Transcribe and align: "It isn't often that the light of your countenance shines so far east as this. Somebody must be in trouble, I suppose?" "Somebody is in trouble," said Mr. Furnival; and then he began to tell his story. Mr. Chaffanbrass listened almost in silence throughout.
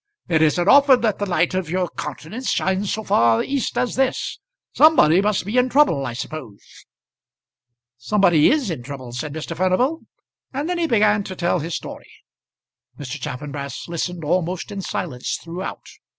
"It 0.27 0.41
isn't 0.41 0.67
often 0.67 1.01
that 1.01 1.19
the 1.19 1.27
light 1.29 1.53
of 1.53 1.69
your 1.69 1.87
countenance 1.89 2.49
shines 2.49 2.91
so 2.91 3.03
far 3.03 3.43
east 3.43 3.77
as 3.77 3.93
this. 3.93 4.39
Somebody 4.73 5.21
must 5.21 5.45
be 5.45 5.59
in 5.59 5.69
trouble, 5.69 6.07
I 6.07 6.13
suppose?" 6.13 6.87
"Somebody 7.99 8.49
is 8.49 8.71
in 8.71 8.81
trouble," 8.81 9.11
said 9.11 9.31
Mr. 9.31 9.55
Furnival; 9.55 10.01
and 10.51 10.67
then 10.67 10.79
he 10.79 10.87
began 10.87 11.23
to 11.25 11.35
tell 11.35 11.59
his 11.59 11.75
story. 11.75 12.09
Mr. 12.97 13.21
Chaffanbrass 13.21 13.87
listened 13.87 14.23
almost 14.25 14.71
in 14.71 14.81
silence 14.81 15.35
throughout. 15.39 15.85